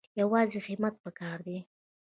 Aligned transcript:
یوازې 0.19 0.59
همت 0.65 0.95
پکار 1.03 1.37
دی 1.47 1.57